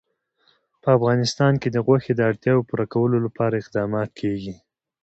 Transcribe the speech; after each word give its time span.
په 0.81 0.87
افغانستان 0.97 1.53
کې 1.61 1.69
د 1.71 1.77
غوښې 1.85 2.13
د 2.15 2.21
اړتیاوو 2.29 2.67
پوره 2.69 2.85
کولو 2.93 3.17
لپاره 3.25 3.59
اقدامات 3.63 4.09
کېږي. 4.19 4.53